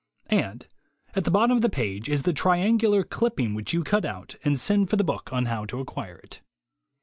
And 0.31 0.65
at 1.15 1.25
the 1.25 1.29
bottom 1.29 1.55
of 1.55 1.61
the 1.61 1.69
page 1.69 2.09
is 2.09 2.23
the 2.23 2.33
triangular 2.33 3.03
clipping 3.03 3.53
which 3.53 3.71
you 3.71 3.83
cut 3.83 4.03
out 4.03 4.35
and 4.43 4.59
send 4.59 4.89
for 4.89 4.95
the 4.95 5.03
book 5.03 5.31
on 5.31 5.45
how 5.45 5.65
to 5.65 5.79
acquire 5.79 6.17
it. 6.17 6.41